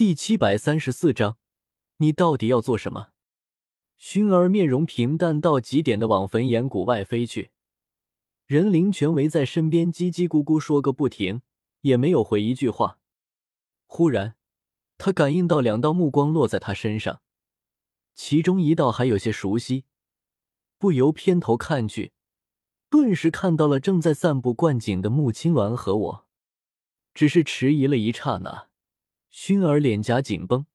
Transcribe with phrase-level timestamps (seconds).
[0.00, 1.36] 第七百三十四章，
[1.98, 3.08] 你到底要做什么？
[4.00, 7.50] 薰儿面容平淡到极点的往焚岩谷外飞去，
[8.46, 11.42] 人灵全围在身边叽叽咕咕说个不停，
[11.82, 12.98] 也没有回一句话。
[13.84, 14.36] 忽然，
[14.96, 17.20] 他感应到两道目光落在他身上，
[18.14, 19.84] 其中一道还有些熟悉，
[20.78, 22.14] 不由偏头看去，
[22.88, 26.26] 顿时看到了正在散步观景的穆青鸾和我，
[27.12, 28.69] 只是迟疑了一刹那，
[29.30, 30.66] 熏儿脸颊紧绷，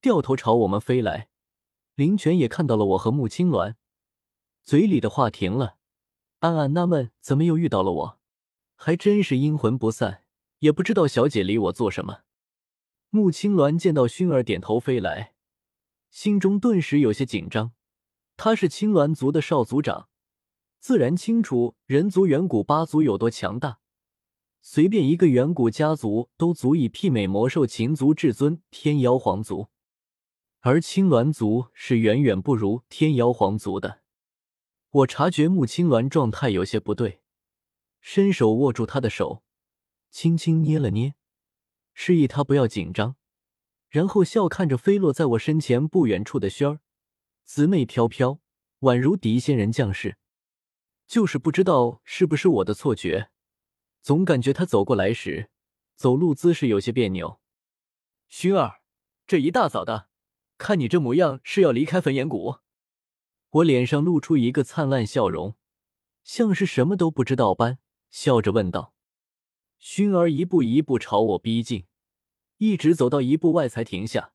[0.00, 1.28] 掉头朝我们飞来。
[1.94, 3.76] 林泉也看到了我和穆青鸾，
[4.62, 5.76] 嘴里的话停了，
[6.40, 8.20] 暗暗纳闷：怎么又遇到了我？
[8.74, 10.24] 还真是阴魂不散，
[10.58, 12.22] 也不知道小姐理我做什么。
[13.10, 15.34] 穆青鸾见到熏儿点头飞来，
[16.10, 17.72] 心中顿时有些紧张。
[18.36, 20.08] 他是青鸾族的少族长，
[20.80, 23.78] 自然清楚人族远古八族有多强大。
[24.68, 29.68] 随便一个远古家族都足以媲美魔兽秦族至尊天妖皇族。
[30.58, 34.00] 而青鸾族是远远不如天妖皇族的。
[34.90, 37.20] 我察觉穆青鸾状态有些不对，
[38.00, 39.44] 伸手握住他的手，
[40.10, 41.14] 轻轻捏了捏，
[41.94, 43.14] 示意他不要紧张，
[43.88, 46.80] 然后笑看着飞落在我身前不远处的轩儿，
[47.44, 48.40] 姊妹飘飘，
[48.80, 50.16] 宛如狄仙人降世。
[51.06, 53.30] 就是不知道是不是我的错觉，
[54.06, 55.50] 总感觉他走过来时，
[55.96, 57.40] 走路姿势有些别扭。
[58.30, 58.80] 薰儿，
[59.26, 60.08] 这一大早的。
[60.58, 62.58] 看你这模样，是要离开焚岩谷？
[63.50, 65.56] 我脸上露出一个灿烂笑容，
[66.22, 68.94] 像是什么都不知道般，笑着问道
[69.82, 71.86] ：“薰儿，一步一步朝我逼近，
[72.58, 74.32] 一直走到一步外才停下，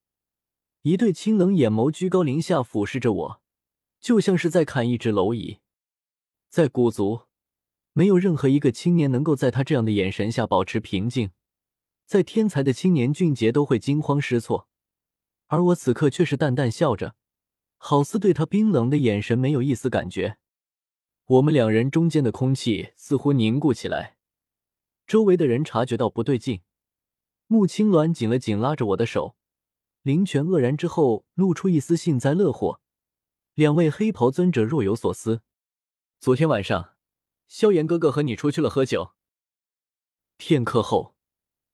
[0.81, 3.41] 一对清冷眼眸居高临下俯视着我，
[4.01, 5.59] 就像是在看一只蝼蚁。
[6.49, 7.21] 在古族，
[7.93, 11.31] 没有任何一个青年能够在他这样的眼神下保持平静，
[12.05, 14.67] 在天才的青年俊杰都会惊慌失措。”
[15.47, 17.15] 而我此刻却是淡淡笑着，
[17.77, 20.37] 好似对他冰冷的眼神没有一丝感觉。
[21.25, 24.15] 我们两人中间的空气似乎凝固起来，
[25.05, 26.61] 周围的人察觉到不对劲。
[27.47, 29.35] 穆青鸾紧了紧拉着我的手，
[30.03, 32.79] 林泉愕然之后露出一丝幸灾乐祸。
[33.55, 35.41] 两位黑袍尊者若有所思。
[36.21, 36.91] 昨天晚上，
[37.51, 39.11] 萧炎哥哥和你出去了喝酒。
[40.37, 41.15] 片刻后，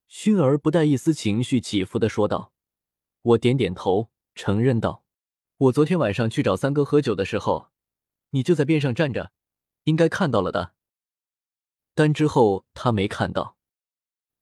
[0.10, 2.52] 薰儿不带一丝情绪起伏的说道。
[3.22, 5.04] 我点点头，承认道
[5.58, 7.70] ：“我昨天晚上去找三哥喝酒的时候，
[8.32, 9.32] 你就在边上站着，
[9.84, 10.74] 应该看到了的。
[11.94, 13.56] 但之后他没看到。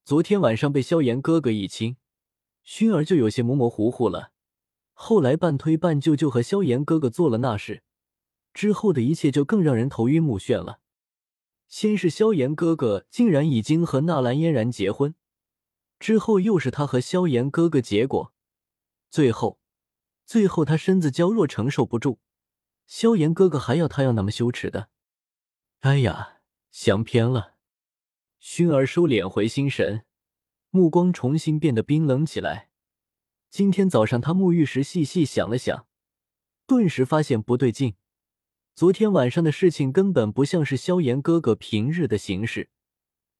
[0.05, 1.97] 昨天晚上被萧炎哥哥一亲，
[2.65, 4.31] 薰儿就有些模模糊糊了。
[4.93, 7.83] 后来半推半就，就和萧炎哥哥做了那事，
[8.53, 10.79] 之后的一切就更让人头晕目眩了。
[11.67, 15.15] 先是萧炎哥哥竟然已经和纳兰嫣然结婚，
[15.99, 18.33] 之后又是他和萧炎哥哥结果。”
[19.09, 19.59] 最后，
[20.25, 22.19] 最后他身子娇弱，承受不住。
[22.85, 24.89] 萧炎哥哥还要他要那么羞耻的？
[25.79, 26.39] 哎呀，
[26.71, 27.55] 想偏了。
[28.41, 30.05] 薰儿收敛回心神，
[30.69, 32.69] 目光重新变得冰冷起来。
[33.49, 35.87] 今天早上他沐浴时细细想了想，
[36.67, 37.95] 顿时发现不对劲。
[38.75, 42.69] 昨天晚上的事情根本不像是萧炎哥哥平日的行事，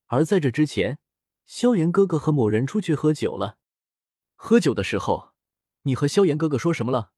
[0.06, 0.98] 而在这之前，
[1.46, 3.58] 萧炎哥哥和某人出去喝酒了。
[4.36, 5.36] 喝酒的时候。
[5.88, 7.12] 你和萧炎哥哥说什么了？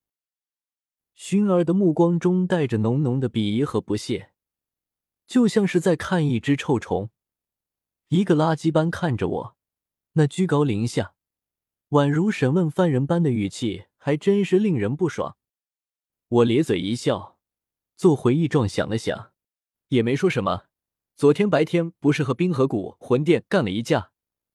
[1.15, 4.33] 薰儿的目光中带着浓浓的鄙夷和不屑，
[5.25, 7.09] 就像是在看一只臭虫，
[8.09, 9.55] 一个垃圾般看着我。
[10.13, 11.13] 那居高临下，
[11.91, 15.37] 宛如审问犯人般的语气，还真是令人不爽。
[16.27, 17.36] 我咧嘴一笑，
[17.97, 19.33] 做回忆状想了想，
[19.87, 20.65] 也没说什么。
[21.15, 24.11] 昨天白天不是和冰河谷魂殿干了一架，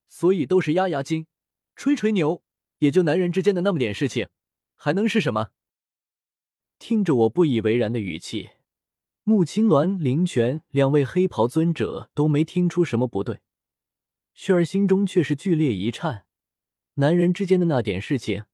[0.08, 1.26] 所以都是压压惊，
[1.74, 2.44] 吹吹牛。
[2.78, 4.28] 也就男人之间的那么点事情，
[4.74, 5.50] 还能是什么？
[6.78, 8.50] 听着我不以为然的语气，
[9.22, 13.40] 穆青鸾、林泉两位黑袍尊者都没听出什么不对，
[14.34, 16.26] 雪儿心中却是剧烈一颤。
[16.94, 18.44] 男人之间的那点事情，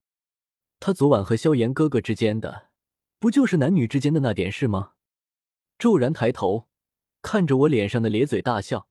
[0.79, 2.68] 他昨晚和萧炎哥哥之间的，
[3.19, 4.93] 不就是男女之间的那点事吗？
[5.79, 6.69] 骤然抬头，
[7.23, 8.89] 看着我脸上的咧嘴大笑，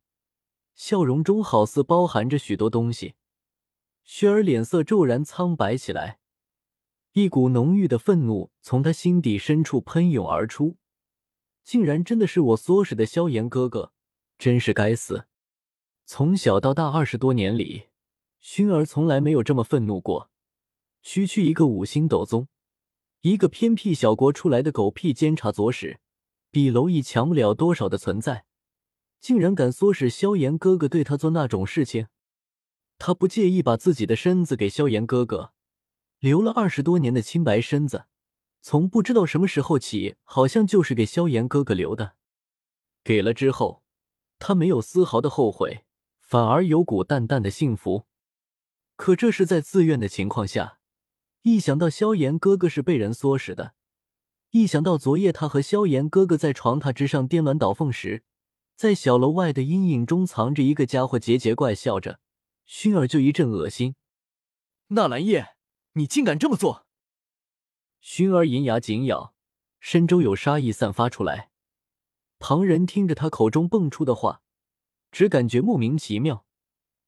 [0.75, 3.15] 笑容中好似包含着许多东西。
[4.05, 6.19] 薰儿脸色骤然苍白起来，
[7.13, 10.77] 一股浓郁的愤怒从他心底深处喷涌而出。
[11.63, 13.91] 竟然真的是我唆使的萧炎哥哥，
[14.37, 15.25] 真是该死！
[16.05, 17.87] 从小到大二十多年里，
[18.41, 20.29] 薰儿从来没有这么愤怒过。
[21.01, 22.47] 区区一个五星斗宗，
[23.21, 25.99] 一个偏僻小国出来的狗屁监察左使，
[26.51, 28.45] 比蝼蚁强不了多少的存在，
[29.19, 32.07] 竟然敢唆使萧炎哥哥对他做那种事情！
[32.99, 35.51] 他不介意把自己的身子给萧炎哥哥，
[36.19, 38.05] 留了二十多年的清白身子，
[38.61, 42.15] 从不知道什么时候起，好像就是给萧炎哥哥留的。
[43.03, 43.83] 给了之后，
[44.39, 45.85] 他没有丝毫的后悔，
[46.21, 48.05] 反而有股淡淡的幸福。
[48.95, 50.76] 可这是在自愿的情况下，
[51.47, 53.73] 一想到萧炎哥哥是被人唆使的，
[54.49, 58.25] 一想到昨夜他和萧炎哥哥在床榻之上颠鸾倒凤时，
[58.75, 62.19] 在小楼外的阴影中藏着一个家伙，桀桀怪笑着。
[62.65, 63.95] 熏儿就一阵恶心。
[64.87, 65.55] 纳兰叶，
[65.93, 66.85] 你竟敢这么做！
[68.01, 69.33] 熏儿银牙紧咬，
[69.79, 71.51] 身周有杀意散发出来。
[72.39, 74.41] 旁人听着他口中蹦出的话，
[75.13, 76.45] 只感觉莫名其妙。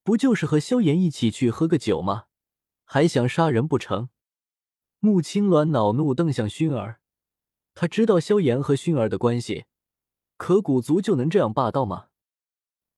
[0.02, 2.28] 不就是和萧炎一起去喝个酒吗？
[2.86, 4.08] 还想杀人不成？
[5.00, 7.00] 穆青鸾恼怒瞪向熏儿，
[7.74, 9.66] 他知道萧炎和熏儿的关系，
[10.38, 12.08] 可古族就能这样霸道吗？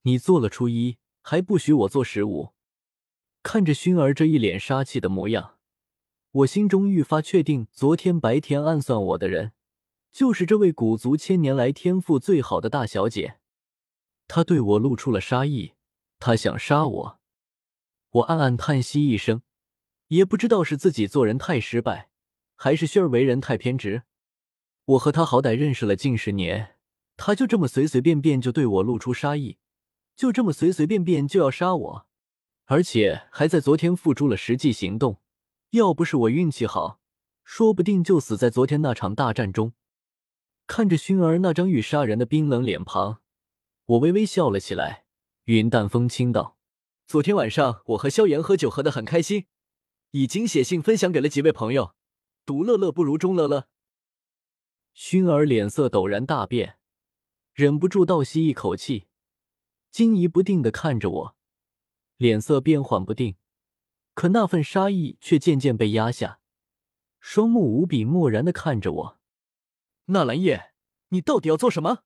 [0.01, 0.98] 你做了初一。
[1.24, 2.53] 还不许我做十五！
[3.44, 5.59] 看着熏儿这一脸杀气的模样，
[6.31, 9.51] 我心中愈发确定，昨天白天暗算我的人，
[10.12, 13.38] 就是这位古族千年来天赋最好的大小姐。
[14.27, 15.74] 她对我露出了杀意，
[16.18, 17.19] 她想杀我。
[18.09, 19.44] 我暗暗叹息一声，
[20.11, 22.09] 也不知道是自己做人太失败，
[22.55, 24.03] 还是熏儿为人太偏执。
[24.83, 26.75] 我和他好歹认识了近十年，
[27.15, 29.57] 他就这么随随便便就对我露出杀意。
[30.17, 32.07] 就这么随随便便就要杀我，
[32.65, 35.21] 而且还在昨天付诸了实际行动。
[35.69, 36.99] 要不是我运气好，
[37.45, 39.71] 说不定就死在昨天那场大战中。
[40.67, 43.21] 看着熏儿那张欲杀人的冰冷脸庞，
[43.85, 45.05] 我微微笑了起来，
[45.45, 46.57] 云淡风轻道
[47.07, 49.45] ：“昨天晚上我和萧炎喝酒喝得很开心，
[50.11, 51.95] 已经写信分享给了几位朋友。
[52.45, 53.67] 独乐乐不如众乐乐。”
[54.93, 56.77] 熏儿脸色陡然大变，
[57.53, 59.07] 忍不住倒吸一口气。
[59.89, 61.35] 惊疑不定的看着我，
[62.17, 63.35] 脸色变幻不定，
[64.13, 66.39] 可那份杀意却渐渐被压下，
[67.19, 69.19] 双目无比漠然的看着我。
[70.05, 70.73] 纳兰叶，
[71.09, 72.03] 你到底要做什么？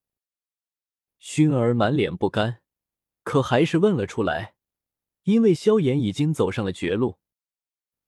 [1.19, 2.61] 熏儿满脸不甘，
[3.23, 4.55] 可还是问了出来，
[5.23, 7.19] 因为萧炎已经走上了绝路。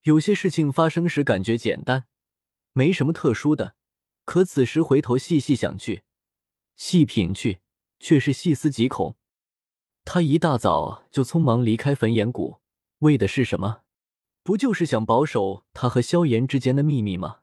[0.07, 2.05] 有些事情发生时感觉简单，
[2.71, 3.75] 没什么特殊的，
[4.23, 6.03] 可此时回头细细想去，
[6.77, 7.59] 细品去，
[7.99, 9.17] 却是细思极恐。
[10.05, 12.61] 他一大早就匆忙离开焚炎谷，
[12.99, 13.81] 为的是什么？
[14.43, 17.39] 不就是想保守他和萧炎之间的秘密吗？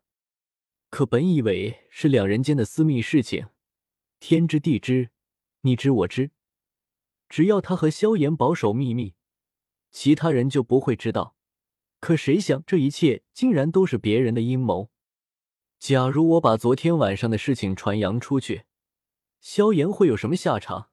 [0.88, 3.48] 可本以为是两人间的私密事情，
[4.20, 5.10] 天知地知，
[5.60, 6.30] 你知我知，
[7.28, 9.12] 只要他和萧炎保守秘密，
[9.90, 11.36] 其他人就不会知道。
[12.04, 14.90] 可谁想这一切竟然都是别人的阴谋。
[15.78, 18.64] 假如我把昨天晚上的事情传扬出去，
[19.40, 20.90] 萧炎会有什么下场？